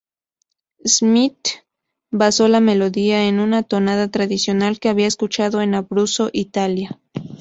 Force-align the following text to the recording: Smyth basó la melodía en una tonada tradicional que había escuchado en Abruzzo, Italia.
Smyth 0.83 1.59
basó 2.09 2.47
la 2.47 2.59
melodía 2.59 3.27
en 3.27 3.39
una 3.39 3.61
tonada 3.61 4.07
tradicional 4.09 4.79
que 4.79 4.89
había 4.89 5.05
escuchado 5.05 5.61
en 5.61 5.75
Abruzzo, 5.75 6.31
Italia. 6.33 6.99